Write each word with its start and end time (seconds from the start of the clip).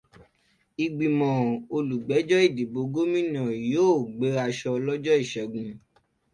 Ìgbìmọ̀ 0.83 1.31
olùgbẹ̀jọ́ 1.75 2.41
ìbò 2.63 2.79
gómìnà 2.93 3.41
yóò 3.71 3.95
gbérasọ 4.15 4.69
lọ́jọ́ 4.85 5.15
Iṣẹgun 5.23 5.69